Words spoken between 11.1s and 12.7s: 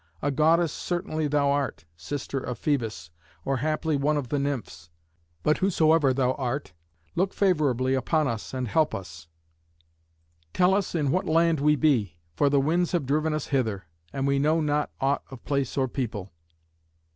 what land we be, for the